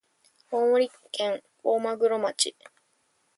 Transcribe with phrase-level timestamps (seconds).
[0.49, 2.55] 青森県大鰐町